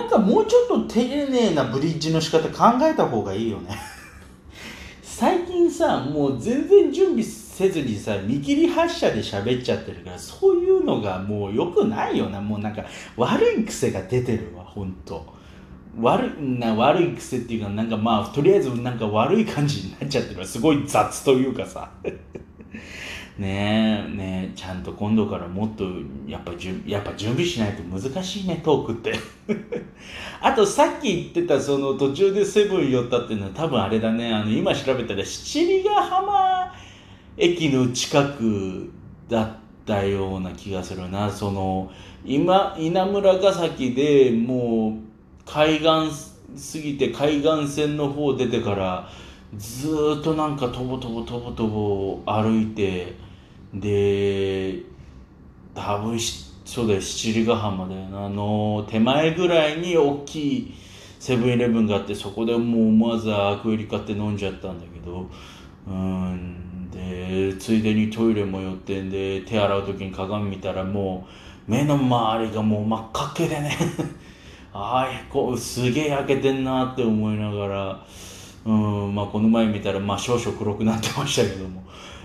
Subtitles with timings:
[0.00, 3.78] なんかもうちょっと丁寧なブリッジの仕方考えた方がいいよね。
[5.02, 12.40] 最近さもう全然準備せずにさ見切り発車で喋っちゃってるからそういうのがもう良くないよな。
[12.40, 12.82] もうなんか
[13.18, 15.34] 悪い癖が出てるわほんと
[16.00, 20.46] 悪いな悪い癖っていうかなんかまあとりあえずなんか悪い感じになっちゃってるわ。
[20.46, 21.90] すごい雑というかさ。
[23.38, 25.84] ねえねえちゃんと今度からもっと
[26.26, 29.12] やっぱじゅやっぱ準備しないと難しいねトークって。
[30.42, 34.32] あとさっき言ってたその途中でセブン寄ったっていうのは多分あれだね。
[34.32, 36.72] あの今調べたら七里ヶ浜
[37.36, 38.90] 駅の近く
[39.28, 39.50] だっ
[39.84, 41.30] たような気がするな。
[41.30, 41.90] その
[42.24, 45.10] 今稲村ヶ崎でもう
[45.44, 45.84] 海岸
[46.72, 49.08] 過ぎて海岸線の方出てから
[49.56, 49.88] ず
[50.20, 53.14] っとなんかとぼとぼとぼとぼ歩いて
[53.74, 54.80] で
[55.74, 60.74] 多分しそうだよ七里ヶ浜だよなあの手前ぐらいに大きい
[61.18, 65.28] セブンイレブンがあってそこでもう思わずアクエリ買って飲んじゃったんだけど
[65.88, 71.26] うんでついでにトイレも寄ってんで手洗う時に鏡見たらも
[71.66, 73.76] う目の周りがもう真っ赤っけでね
[74.72, 78.06] ああこうすげえ焼けてんなって思いながら
[78.64, 81.82] うんまあこの前見たらまあ少々黒くなってましたけども。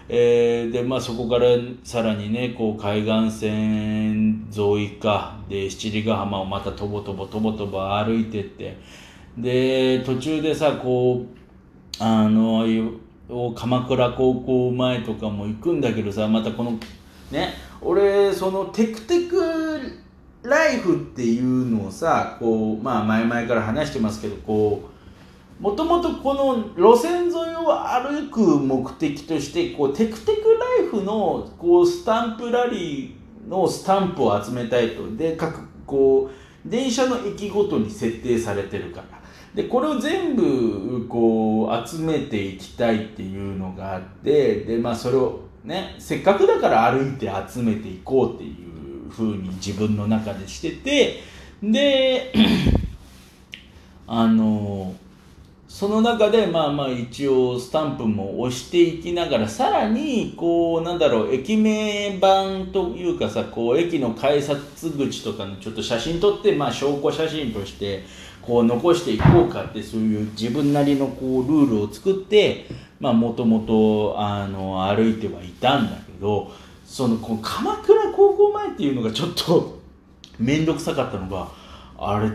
[0.08, 1.48] えー、でまあそこから
[1.84, 8.78] さらにねこう海岸線沿いかで七里ヶ浜をまたとぼとぼとぼとぼ歩いてって。
[9.38, 11.36] で途中でさこう
[12.00, 12.66] あの
[13.54, 16.80] 鎌倉高校前とかも行くんだけどさまたこの
[17.32, 19.36] ね俺そのテクテク
[20.44, 24.95] ライフっていうのをさこうまあ前々から話してますけどこう
[25.60, 30.42] もともとこの路線沿いを歩く目的としてこうテクテク
[30.82, 35.16] ライフのこうスタンプラリーのスタンプを集めたいと。
[35.16, 39.16] で各こう電車の駅ごとに設定されてるから。
[39.56, 51.22] でこれを全部こう集めていきたいっていうのがあってでまあそれをねせっかくだから歩いて集めていこうっていうふうに自分の中でしてて
[51.64, 52.34] で
[54.08, 54.94] あの
[55.68, 68.04] その中でまあまあ一応スタンプも押していきながらさらにこうなんだろう駅名板というかさこう駅の改札口とかのちょっと写真撮ってまあ証拠写真として
[68.42, 72.68] こう残していこうかってそういう自分なりのこうルールを作って
[73.00, 76.52] まあもともと歩いてはいたんだけど
[76.86, 79.80] そのこう鎌倉高校前っていうのがちょっと
[80.38, 81.50] 面倒くさかったのが
[81.98, 82.30] あれ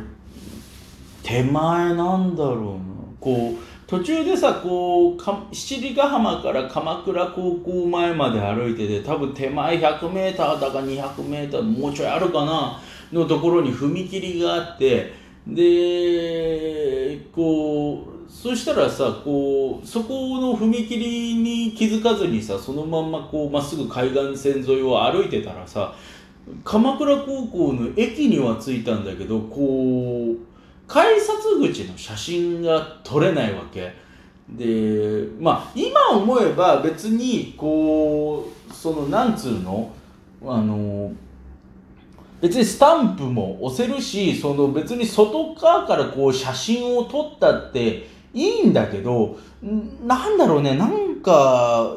[1.23, 3.10] 手前なんだろうな。
[3.21, 12.81] こう途中でさこうか七里ヶ浜から鎌倉高校前まで歩いてて多分手前 100m だか 200m もうちょいあるかな
[13.13, 15.13] のところに踏切があって
[15.47, 25.93] でこうそしたらさこうそこの踏切に気づかずにさそのまんまこうまっすぐ海岸線沿いを歩いてたらさ
[26.65, 30.50] 鎌倉高校の駅には着いたんだけどこう
[30.91, 33.95] 改札口の写真が撮れないわけ。
[34.49, 39.93] でまあ今思えば別にこうそのなんつうの？
[40.45, 41.13] あの
[42.41, 50.75] 別にスタンプも押せるしその別に外側からこう写真を撮ったっていいんだけどなんだろうね。
[50.75, 51.95] なんか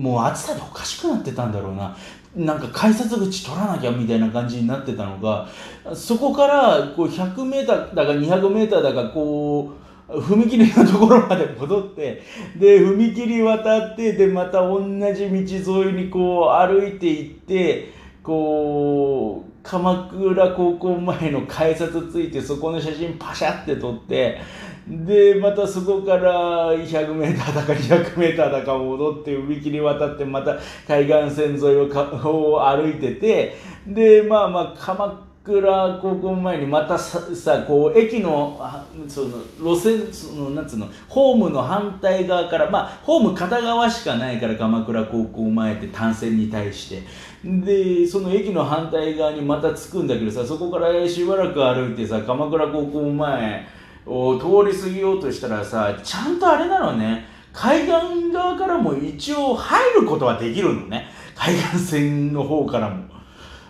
[0.00, 1.94] もう暑さでおかしくなってたんだろうな。
[2.34, 5.48] なんか改札口取らなきゃみたいな感じになってたのが
[5.92, 9.72] そこからこう 100m だか 200m だかこ
[10.08, 12.22] う踏切のところまで戻って
[12.56, 14.80] で踏切渡ってでまた同
[15.12, 15.28] じ
[15.64, 24.40] 道沿いにこう歩いていってこう鎌倉高校前の改札ついてそこの写真パシャって撮って
[24.88, 30.58] でまたそこから 100m だか 200m だか戻って踏切渡ってまた
[30.88, 33.54] 海岸線沿いをかを歩いてて
[33.86, 38.60] でまあまあ鎌倉倉高校前にまたささこう駅の
[39.08, 39.38] その
[39.74, 47.02] 路線そのなんつうのホームの反対側からまあホーム片側しかないから鎌倉高校前って単線に対して。
[47.42, 53.66] でその駅の反対側にまた着くんだけどさそこからしばらく歩いてさ鎌倉高校前
[54.04, 57.24] を通り過ぎようとしたらさちゃんとあれなのね。
[57.52, 61.06] 海岸側からも一応入ることはできるのね。
[61.34, 63.04] 海岸線の方からも。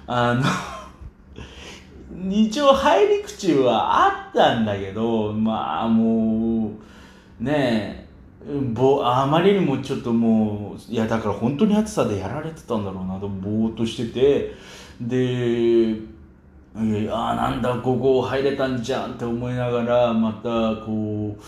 [0.07, 0.43] あの
[2.31, 6.73] 一応入り口はあったんだけどまあも
[7.41, 8.07] うね
[8.45, 14.55] えぼあまりにもちょっともういやだから本当に暑さでやられてたんだろうなとぼーっとしてて
[15.01, 21.43] でいやあなんだここ入れたんじゃんって思いながらまたこう、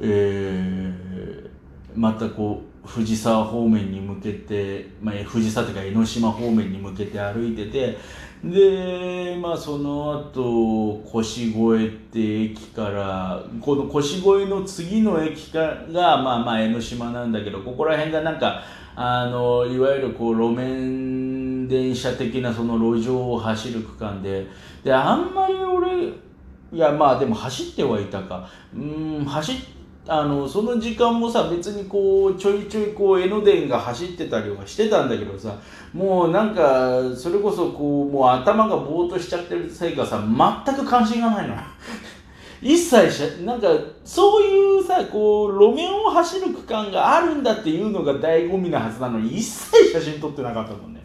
[0.00, 1.50] えー、
[1.94, 7.96] またこう藤沢方面に向けて、まあ、藤沢というか江ノ島方面に向けて歩いてて
[8.50, 18.62] でまあその後腰越って駅からこの腰越の次の駅がまあまあ江ノ島なんだけどここら辺がなんか
[18.94, 24.46] あのいわゆるこう路面電車的なその路上を走る区間で
[24.82, 26.08] であんまり俺
[26.72, 28.48] いやまあでも走ってはいたか。
[28.74, 29.52] うん走
[30.06, 35.58] あのその時間もさ別にこうちょいちょいこう江ノ電が走ってたりはしてたんだけどさ
[35.94, 41.56] もうなんかそれこそこうもう頭がぼーっとしちゃってるせいかさ全く関心がないの
[42.60, 43.68] 一切しなんか
[44.04, 51.00] そういうさこう路面を走る区間があるんだっていうのが醍醐味なはずなのに一切写真撮ってなかったもんね。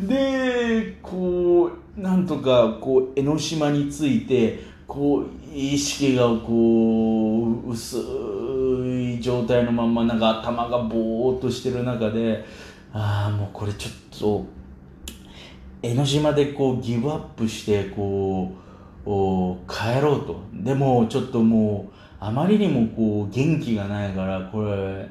[0.00, 7.96] でこうなんとかこう江ノ島についてこう意識がこう薄
[8.84, 12.44] い状態のままなんか頭がぼーっとしてる中で
[12.92, 14.46] ああもうこれちょっと
[15.82, 18.52] 江ノ島でこうギブアップしてこ
[19.04, 20.40] う帰ろうと。
[20.52, 25.10] でもちょっともうあまりにもこう元気がないからこれ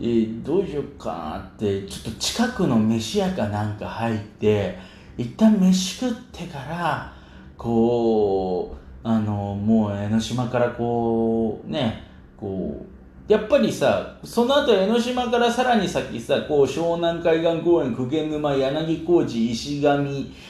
[0.00, 4.78] えどうしようかなってちょっと近くの飯屋かなんか入って
[5.18, 7.19] 一旦飯食ってから
[7.60, 8.74] こ
[9.04, 12.02] うあのもう江ノ島からこうね
[12.38, 12.89] こう
[13.30, 20.04] やっぱりさその後江ノ島からさらに先さこう湘南海岸公園久毛沼柳小路石上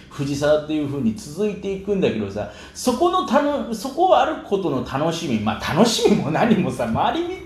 [0.08, 7.40] 藤沢っていう風に続いていくんだけどさそこのたのそこを歩くことの楽しみまあ楽しみも何もさ周りに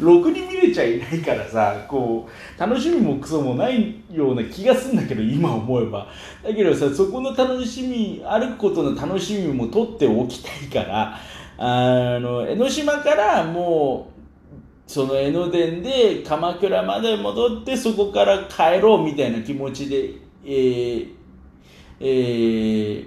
[0.00, 2.26] ろくに見れちゃいないからさこ
[2.56, 6.08] う楽しみもクソもないような気がすんだけど今思えば。
[6.42, 10.48] だけどさそこの楽しみ歩くことの楽しみも取っておきた
[10.80, 11.20] いから
[11.58, 14.17] あの江ノ島からもう
[14.88, 21.08] その江ノ電で鎌倉まで戻ってそこから帰ろうみたいな気持ちで、えー
[22.00, 23.06] えー、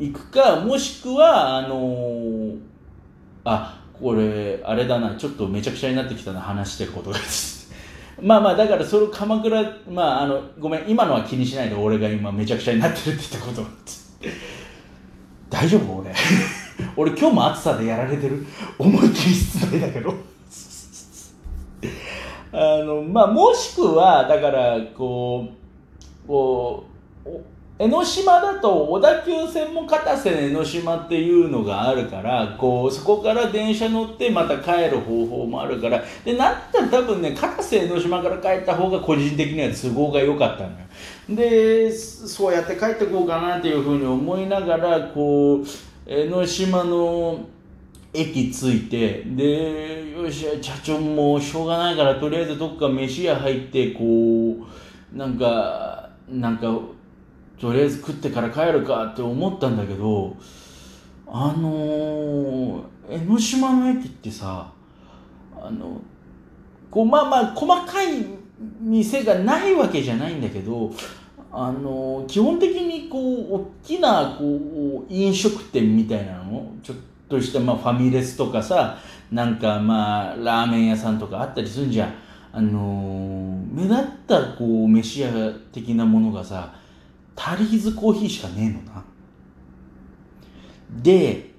[0.00, 2.58] 行くかもしくはあのー、
[3.44, 7.18] あこれあれだなちょっとめちゃくちゃになってきたな話してることが。
[8.20, 13.64] まあまあだからその鎌倉まああのごめん今のは気にしないで俺が今めちゃくちゃになってるって言ったこと。
[15.48, 15.98] 大丈夫？
[15.98, 16.12] 俺。
[16.96, 18.44] 俺今日も暑さでやられてる？
[18.76, 20.12] 思いっきり室内だけど。
[22.52, 25.48] あのまあもしくはだからこ
[26.24, 26.84] うこ
[27.26, 27.30] う
[27.80, 40.76] 江ノ島だと小田急線も片瀬江ノ島っていうのがあるからこうそこから電車乗ってまた帰る方法もあるからでなったら多分ね片瀬江ノ島から帰った方が個人的には都合が良かったのよ。
[41.28, 45.66] でそうやって帰ってこうかなっていうふうに思いながらこう
[46.04, 47.46] 江ノ島の
[48.12, 54.56] 駅着いてでよし社長もうしょうがないからとりあえずどっか飯屋入ってこ
[55.14, 56.78] うなんかなんか
[57.60, 60.36] とりあえず食ってから帰るかって思ったんだけど
[61.26, 64.72] あの江ノ島の駅ってさ
[65.60, 66.00] あの
[66.90, 68.24] こうまあまあ細かい
[68.80, 70.90] 店がないわけじゃないんだけど
[71.52, 78.98] あの基本的にこう大きなこう飲食店みたいなのちょっととして、まあ、ファミレスとかさ
[79.30, 82.14] なんかまあラーメン屋さんとかあったりするんじゃん。
[82.50, 85.30] あのー、目立ったこう飯屋
[85.70, 86.74] 的なものがさ
[87.36, 89.04] タリーズコーヒーしかねえのな。
[91.02, 91.50] で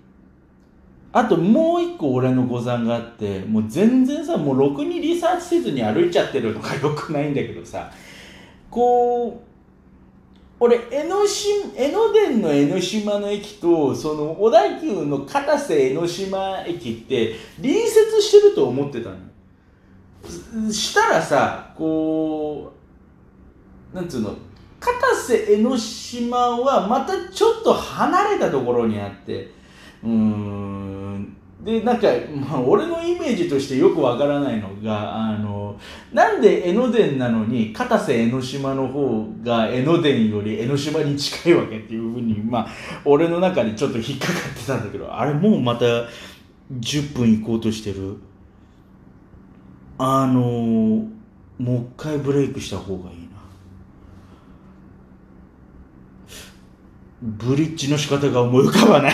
[1.12, 7.92] あともう一個俺の誤算があってもう全然さもうろくにリサーチせずに歩いちゃってるのがよくないんだけどさ
[8.70, 9.49] こう
[10.60, 19.16] 俺江ノ島江ノ電の江ノ島の駅とその小田急の片瀬江ノ島駅って隣接してると思ってたの。
[20.72, 22.74] したらさこ
[23.94, 24.36] うなんつうの
[24.80, 29.51] 片瀬江ノ島はまたちょっと離れたところにあって
[30.04, 35.78] うんでなんか、まあ、俺のイメージとしてよくわからないのがあの
[36.13, 42.68] なんで江ノ電なのに片瀬江ノ島の方が江ノ電より江ノ島に近いわけっていうふうにまあ
[43.04, 45.86] 俺の中でちょっと引っかかってたんだけどあれもうまた
[46.72, 48.18] 10分行こうとしてる。
[50.01, 51.10] あのも
[51.60, 53.28] う一回ブレイクした方がいいな。
[57.22, 59.13] ブリッジの仕方が思い浮かばない。